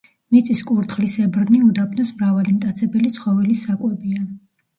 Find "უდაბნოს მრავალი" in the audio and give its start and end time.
1.65-2.55